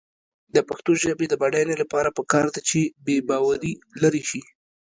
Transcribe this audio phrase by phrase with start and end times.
[0.55, 4.41] د پښتو ژبې د بډاینې لپاره پکار ده چې بېباوري لرې شي.